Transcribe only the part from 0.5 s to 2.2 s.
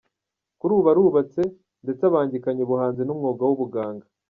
Kuri ubu arubatse ndetse